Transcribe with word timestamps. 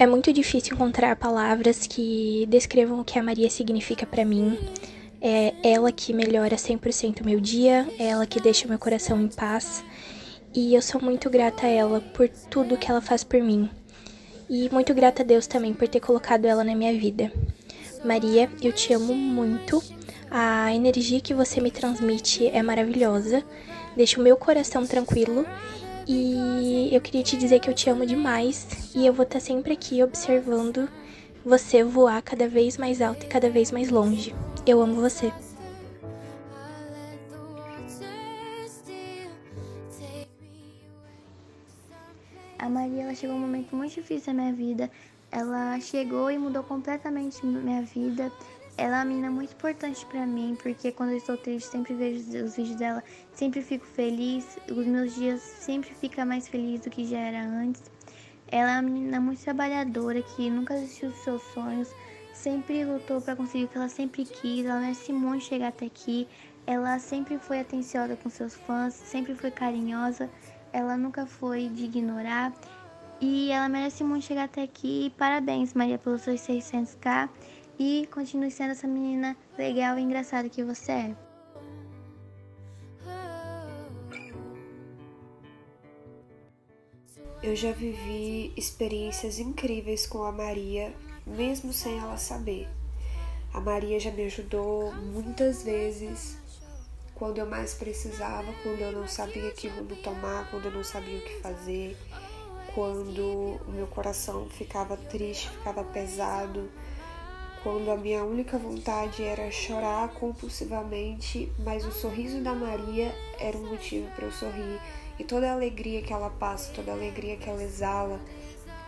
É 0.00 0.06
muito 0.06 0.32
difícil 0.32 0.76
encontrar 0.76 1.16
palavras 1.16 1.84
que 1.84 2.46
descrevam 2.48 3.00
o 3.00 3.04
que 3.04 3.18
a 3.18 3.22
Maria 3.22 3.50
significa 3.50 4.06
para 4.06 4.24
mim. 4.24 4.56
É 5.20 5.52
ela 5.60 5.90
que 5.90 6.12
melhora 6.12 6.54
100% 6.54 7.20
o 7.20 7.24
meu 7.24 7.40
dia, 7.40 7.84
é 7.98 8.10
ela 8.10 8.24
que 8.24 8.40
deixa 8.40 8.68
meu 8.68 8.78
coração 8.78 9.20
em 9.20 9.26
paz. 9.26 9.82
E 10.54 10.72
eu 10.72 10.80
sou 10.80 11.02
muito 11.02 11.28
grata 11.28 11.66
a 11.66 11.68
ela 11.68 12.00
por 12.00 12.28
tudo 12.28 12.76
que 12.76 12.88
ela 12.88 13.00
faz 13.00 13.24
por 13.24 13.40
mim. 13.42 13.68
E 14.48 14.70
muito 14.70 14.94
grata 14.94 15.24
a 15.24 15.26
Deus 15.26 15.48
também 15.48 15.74
por 15.74 15.88
ter 15.88 15.98
colocado 15.98 16.44
ela 16.44 16.62
na 16.62 16.76
minha 16.76 16.96
vida. 16.96 17.32
Maria, 18.04 18.48
eu 18.62 18.72
te 18.72 18.92
amo 18.92 19.12
muito. 19.12 19.82
A 20.30 20.72
energia 20.72 21.20
que 21.20 21.34
você 21.34 21.60
me 21.60 21.72
transmite 21.72 22.46
é 22.46 22.62
maravilhosa. 22.62 23.42
Deixa 23.96 24.20
o 24.20 24.22
meu 24.22 24.36
coração 24.36 24.86
tranquilo 24.86 25.44
e 26.08 26.88
eu 26.90 27.00
queria 27.02 27.22
te 27.22 27.36
dizer 27.36 27.60
que 27.60 27.68
eu 27.68 27.74
te 27.74 27.90
amo 27.90 28.06
demais 28.06 28.66
e 28.94 29.06
eu 29.06 29.12
vou 29.12 29.24
estar 29.24 29.40
sempre 29.40 29.74
aqui 29.74 30.02
observando 30.02 30.88
você 31.44 31.84
voar 31.84 32.22
cada 32.22 32.48
vez 32.48 32.78
mais 32.78 33.02
alto 33.02 33.24
e 33.24 33.28
cada 33.28 33.50
vez 33.50 33.70
mais 33.70 33.90
longe. 33.90 34.34
Eu 34.66 34.80
amo 34.80 34.94
você. 34.94 35.30
A 42.58 42.68
Maria 42.68 43.02
ela 43.04 43.14
chegou 43.14 43.36
um 43.36 43.40
momento 43.40 43.76
muito 43.76 43.94
difícil 43.94 44.32
na 44.32 44.44
minha 44.44 44.54
vida. 44.54 44.90
Ela 45.30 45.78
chegou 45.80 46.30
e 46.30 46.38
mudou 46.38 46.62
completamente 46.62 47.44
minha 47.44 47.82
vida. 47.82 48.32
Ela 48.78 48.98
é 48.98 48.98
uma 49.00 49.04
menina 49.06 49.28
muito 49.28 49.52
importante 49.52 50.06
para 50.06 50.24
mim, 50.24 50.56
porque 50.62 50.92
quando 50.92 51.10
eu 51.10 51.16
estou 51.16 51.36
triste, 51.36 51.68
sempre 51.68 51.94
vejo 51.94 52.20
os 52.44 52.54
vídeos 52.54 52.76
dela, 52.76 53.02
sempre 53.34 53.60
fico 53.60 53.84
feliz, 53.84 54.56
os 54.70 54.86
meus 54.86 55.16
dias 55.16 55.40
sempre 55.40 55.92
ficam 55.92 56.24
mais 56.24 56.46
felizes 56.46 56.82
do 56.82 56.90
que 56.90 57.04
já 57.04 57.18
era 57.18 57.44
antes. 57.44 57.82
Ela 58.46 58.70
é 58.70 58.74
uma 58.76 58.82
menina 58.82 59.20
muito 59.20 59.42
trabalhadora, 59.42 60.22
que 60.22 60.48
nunca 60.48 60.74
desistiu 60.74 61.10
dos 61.10 61.18
seus 61.18 61.42
sonhos, 61.52 61.92
sempre 62.32 62.84
lutou 62.84 63.20
para 63.20 63.34
conseguir 63.34 63.64
o 63.64 63.68
que 63.68 63.76
ela 63.76 63.88
sempre 63.88 64.24
quis, 64.24 64.64
ela 64.64 64.78
merece 64.78 65.12
muito 65.12 65.44
chegar 65.44 65.68
até 65.68 65.86
aqui. 65.86 66.28
Ela 66.64 67.00
sempre 67.00 67.36
foi 67.36 67.58
atenciosa 67.58 68.14
com 68.14 68.30
seus 68.30 68.54
fãs, 68.54 68.94
sempre 68.94 69.34
foi 69.34 69.50
carinhosa, 69.50 70.30
ela 70.72 70.96
nunca 70.96 71.26
foi 71.26 71.68
de 71.68 71.86
ignorar. 71.86 72.52
E 73.20 73.50
ela 73.50 73.68
merece 73.68 74.04
muito 74.04 74.24
chegar 74.26 74.44
até 74.44 74.62
aqui. 74.62 75.12
Parabéns, 75.18 75.74
Maria, 75.74 75.98
pelos 75.98 76.22
seus 76.22 76.40
600k 76.42 77.28
e 77.78 78.08
continue 78.12 78.50
sendo 78.50 78.72
essa 78.72 78.86
menina 78.86 79.36
legal 79.56 79.98
e 79.98 80.02
engraçada 80.02 80.48
que 80.48 80.64
você 80.64 80.92
é. 80.92 81.16
Eu 87.40 87.54
já 87.54 87.70
vivi 87.70 88.52
experiências 88.56 89.38
incríveis 89.38 90.06
com 90.06 90.24
a 90.24 90.32
Maria, 90.32 90.92
mesmo 91.24 91.72
sem 91.72 91.96
ela 91.96 92.16
saber. 92.16 92.68
A 93.54 93.60
Maria 93.60 94.00
já 94.00 94.10
me 94.10 94.24
ajudou 94.24 94.92
muitas 94.94 95.62
vezes 95.62 96.36
quando 97.14 97.38
eu 97.38 97.46
mais 97.46 97.74
precisava, 97.74 98.52
quando 98.62 98.80
eu 98.80 98.92
não 98.92 99.06
sabia 99.06 99.50
que 99.52 99.68
rumo 99.68 99.96
tomar, 99.96 100.50
quando 100.50 100.66
eu 100.66 100.72
não 100.72 100.84
sabia 100.84 101.18
o 101.18 101.22
que 101.22 101.40
fazer, 101.40 101.96
quando 102.74 103.58
o 103.66 103.70
meu 103.70 103.86
coração 103.86 104.48
ficava 104.48 104.96
triste, 104.96 105.48
ficava 105.50 105.84
pesado 105.84 106.68
quando 107.62 107.90
a 107.90 107.96
minha 107.96 108.24
única 108.24 108.58
vontade 108.58 109.22
era 109.22 109.50
chorar 109.50 110.08
compulsivamente, 110.14 111.50
mas 111.58 111.84
o 111.84 111.92
sorriso 111.92 112.40
da 112.40 112.54
Maria 112.54 113.14
era 113.38 113.56
um 113.56 113.68
motivo 113.68 114.08
para 114.14 114.26
eu 114.26 114.32
sorrir. 114.32 114.80
E 115.18 115.24
toda 115.24 115.50
a 115.50 115.52
alegria 115.52 116.00
que 116.02 116.12
ela 116.12 116.30
passa, 116.30 116.72
toda 116.72 116.92
a 116.92 116.94
alegria 116.94 117.36
que 117.36 117.48
ela 117.48 117.62
exala, 117.62 118.20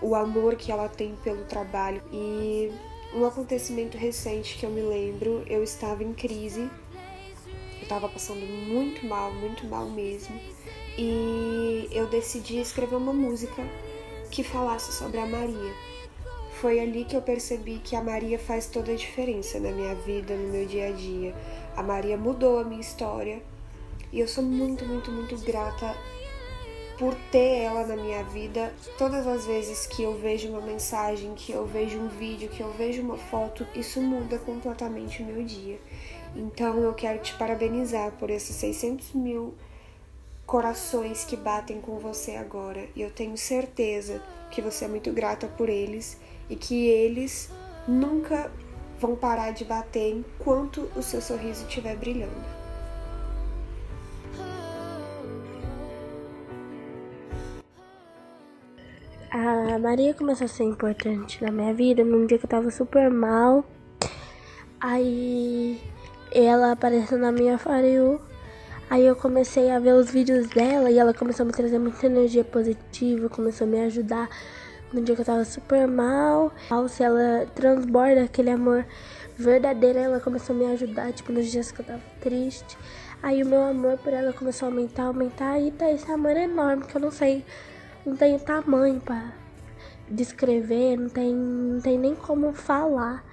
o 0.00 0.14
amor 0.14 0.54
que 0.56 0.70
ela 0.70 0.88
tem 0.88 1.14
pelo 1.24 1.44
trabalho. 1.44 2.02
E 2.12 2.70
um 3.12 3.24
acontecimento 3.24 3.98
recente 3.98 4.56
que 4.56 4.64
eu 4.64 4.70
me 4.70 4.82
lembro, 4.82 5.44
eu 5.48 5.62
estava 5.62 6.04
em 6.04 6.12
crise, 6.12 6.70
eu 7.76 7.82
estava 7.82 8.08
passando 8.08 8.46
muito 8.46 9.04
mal, 9.06 9.32
muito 9.32 9.66
mal 9.66 9.86
mesmo, 9.86 10.40
e 10.96 11.88
eu 11.90 12.06
decidi 12.06 12.60
escrever 12.60 12.96
uma 12.96 13.12
música 13.12 13.62
que 14.30 14.44
falasse 14.44 14.92
sobre 14.92 15.18
a 15.18 15.26
Maria. 15.26 15.74
Foi 16.60 16.78
ali 16.78 17.04
que 17.04 17.16
eu 17.16 17.22
percebi 17.22 17.78
que 17.82 17.96
a 17.96 18.02
Maria 18.02 18.38
faz 18.38 18.66
toda 18.66 18.92
a 18.92 18.94
diferença 18.94 19.58
na 19.58 19.72
minha 19.72 19.94
vida, 19.94 20.34
no 20.34 20.48
meu 20.48 20.66
dia 20.66 20.88
a 20.88 20.92
dia. 20.92 21.34
A 21.74 21.82
Maria 21.82 22.18
mudou 22.18 22.58
a 22.58 22.64
minha 22.64 22.82
história 22.82 23.42
e 24.12 24.20
eu 24.20 24.28
sou 24.28 24.44
muito, 24.44 24.84
muito, 24.84 25.10
muito 25.10 25.38
grata 25.38 25.96
por 26.98 27.14
ter 27.32 27.62
ela 27.62 27.86
na 27.86 27.96
minha 27.96 28.22
vida. 28.24 28.74
Todas 28.98 29.26
as 29.26 29.46
vezes 29.46 29.86
que 29.86 30.02
eu 30.02 30.18
vejo 30.18 30.50
uma 30.50 30.60
mensagem, 30.60 31.32
que 31.34 31.50
eu 31.50 31.64
vejo 31.64 31.98
um 31.98 32.08
vídeo, 32.08 32.50
que 32.50 32.60
eu 32.60 32.70
vejo 32.72 33.00
uma 33.00 33.16
foto, 33.16 33.66
isso 33.74 34.02
muda 34.02 34.36
completamente 34.38 35.22
o 35.22 35.24
meu 35.24 35.42
dia. 35.42 35.80
Então 36.36 36.76
eu 36.76 36.92
quero 36.92 37.20
te 37.20 37.32
parabenizar 37.36 38.12
por 38.18 38.28
esses 38.28 38.54
600 38.56 39.14
mil 39.14 39.54
corações 40.44 41.24
que 41.24 41.36
batem 41.36 41.80
com 41.80 41.98
você 41.98 42.32
agora. 42.32 42.86
E 42.94 43.00
eu 43.00 43.10
tenho 43.10 43.38
certeza 43.38 44.22
que 44.50 44.60
você 44.60 44.84
é 44.84 44.88
muito 44.88 45.10
grata 45.10 45.46
por 45.46 45.70
eles 45.70 46.18
e 46.50 46.56
que 46.56 46.88
eles 46.88 47.50
nunca 47.86 48.50
vão 48.98 49.16
parar 49.16 49.52
de 49.52 49.64
bater 49.64 50.14
enquanto 50.14 50.90
o 50.94 51.02
seu 51.02 51.22
sorriso 51.22 51.64
estiver 51.64 51.96
brilhando. 51.96 52.60
A 59.30 59.78
Maria 59.78 60.12
começou 60.12 60.46
a 60.46 60.48
ser 60.48 60.64
importante 60.64 61.42
na 61.42 61.52
minha 61.52 61.72
vida 61.72 62.02
num 62.02 62.26
dia 62.26 62.36
que 62.36 62.44
eu 62.44 62.50
tava 62.50 62.68
super 62.70 63.08
mal. 63.08 63.64
Aí 64.80 65.80
ela 66.32 66.72
apareceu 66.72 67.16
na 67.16 67.30
minha 67.30 67.56
fario. 67.56 68.20
Aí 68.90 69.06
eu 69.06 69.14
comecei 69.14 69.70
a 69.70 69.78
ver 69.78 69.94
os 69.94 70.10
vídeos 70.10 70.48
dela 70.48 70.90
e 70.90 70.98
ela 70.98 71.14
começou 71.14 71.44
a 71.44 71.46
me 71.46 71.52
trazer 71.52 71.78
muita 71.78 72.06
energia 72.06 72.42
positiva, 72.42 73.28
começou 73.28 73.68
a 73.68 73.70
me 73.70 73.80
ajudar 73.82 74.28
no 74.92 75.02
dia 75.02 75.14
que 75.14 75.20
eu 75.20 75.26
tava 75.26 75.44
super 75.44 75.86
mal. 75.86 76.52
Se 76.88 77.02
ela 77.02 77.46
transborda 77.54 78.24
aquele 78.24 78.50
amor 78.50 78.84
verdadeiro, 79.36 79.98
ela 79.98 80.20
começou 80.20 80.54
a 80.54 80.58
me 80.58 80.66
ajudar, 80.66 81.12
tipo, 81.12 81.32
nos 81.32 81.50
dias 81.50 81.70
que 81.70 81.80
eu 81.80 81.86
tava 81.86 82.02
triste. 82.20 82.76
Aí 83.22 83.42
o 83.42 83.46
meu 83.46 83.62
amor 83.62 83.98
por 83.98 84.12
ela 84.12 84.32
começou 84.32 84.68
a 84.68 84.70
aumentar, 84.70 85.04
aumentar, 85.04 85.58
e 85.60 85.70
tá 85.70 85.90
esse 85.90 86.10
amor 86.10 86.36
enorme 86.36 86.84
que 86.84 86.96
eu 86.96 87.00
não 87.00 87.10
sei, 87.10 87.44
não 88.04 88.16
tenho 88.16 88.38
tamanho 88.38 89.00
para 89.00 89.32
descrever, 90.10 90.96
não 90.96 91.08
tem, 91.08 91.34
não 91.34 91.80
tem 91.80 91.98
nem 91.98 92.14
como 92.14 92.52
falar 92.52 93.24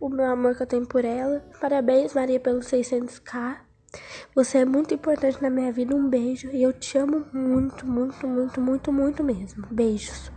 o 0.00 0.08
meu 0.08 0.26
amor 0.26 0.54
que 0.54 0.62
eu 0.62 0.66
tenho 0.66 0.86
por 0.86 1.04
ela. 1.04 1.44
Parabéns, 1.60 2.14
Maria, 2.14 2.40
pelos 2.40 2.66
600k. 2.66 3.58
Você 4.34 4.58
é 4.58 4.64
muito 4.64 4.92
importante 4.94 5.40
na 5.42 5.48
minha 5.48 5.72
vida. 5.72 5.94
Um 5.94 6.08
beijo. 6.08 6.48
E 6.50 6.62
eu 6.62 6.72
te 6.72 6.98
amo 6.98 7.24
muito, 7.32 7.86
muito, 7.86 8.26
muito, 8.26 8.60
muito, 8.60 8.92
muito 8.92 9.24
mesmo. 9.24 9.66
Beijos. 9.70 10.30